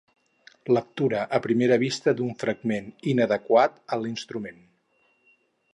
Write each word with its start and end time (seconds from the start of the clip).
Lectura 0.75 1.19
a 1.37 1.39
primera 1.43 1.77
vista 1.83 2.15
d'un 2.21 2.33
fragment 2.45 2.89
inadequat 3.13 3.79
a 3.97 4.01
l'instrument. 4.07 4.63